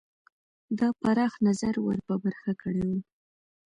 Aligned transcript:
دا 0.79 0.87
پراخ 1.01 1.33
نظر 1.47 1.75
ور 1.85 1.99
په 2.07 2.13
برخه 2.23 2.51
کړی 2.61 2.83
وو. 2.89 2.99